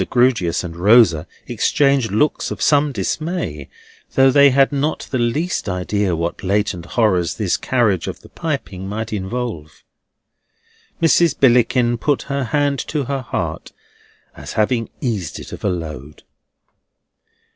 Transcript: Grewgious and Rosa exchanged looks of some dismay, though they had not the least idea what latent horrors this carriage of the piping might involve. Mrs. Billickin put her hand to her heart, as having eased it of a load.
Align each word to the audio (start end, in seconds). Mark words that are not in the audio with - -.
Grewgious 0.09 0.63
and 0.63 0.75
Rosa 0.75 1.27
exchanged 1.45 2.11
looks 2.11 2.49
of 2.49 2.59
some 2.59 2.91
dismay, 2.91 3.69
though 4.15 4.31
they 4.31 4.49
had 4.49 4.71
not 4.71 5.07
the 5.11 5.19
least 5.19 5.69
idea 5.69 6.15
what 6.15 6.41
latent 6.43 6.87
horrors 6.97 7.35
this 7.35 7.55
carriage 7.55 8.07
of 8.07 8.21
the 8.21 8.29
piping 8.29 8.89
might 8.89 9.13
involve. 9.13 9.83
Mrs. 10.99 11.37
Billickin 11.39 11.99
put 11.99 12.23
her 12.23 12.45
hand 12.45 12.79
to 12.87 13.03
her 13.03 13.21
heart, 13.21 13.73
as 14.35 14.53
having 14.53 14.89
eased 15.01 15.37
it 15.39 15.53
of 15.53 15.63
a 15.63 15.69
load. 15.69 16.23